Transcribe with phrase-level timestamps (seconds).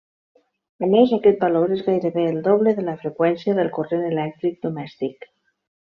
[0.87, 5.33] A més aquest valor és gairebé el doble de la freqüència del corrent elèctric domèstic.